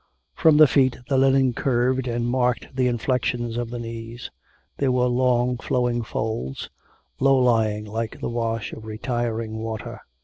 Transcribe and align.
From 0.33 0.57
the 0.57 0.65
feet 0.65 0.97
the 1.09 1.17
linen 1.19 1.53
curved 1.53 2.07
and 2.07 2.25
marked 2.27 2.75
the 2.75 2.87
inflections 2.87 3.55
of 3.55 3.69
the 3.69 3.77
knees; 3.77 4.31
there 4.77 4.91
were 4.91 5.05
long 5.05 5.57
flowing 5.57 6.01
folds, 6.01 6.71
low 7.19 7.37
lying 7.37 7.85
like 7.85 8.19
the 8.19 8.27
wash 8.27 8.73
of 8.73 8.87
retiring 8.87 9.59
water. 9.59 9.99